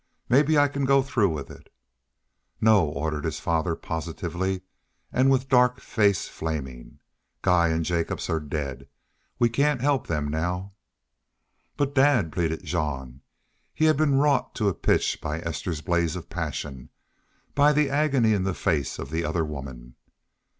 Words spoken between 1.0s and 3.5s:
through with it." "No!" ordered his